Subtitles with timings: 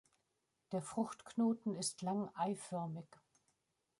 [0.71, 3.05] Der Fruchtknoten ist lang eiförmig.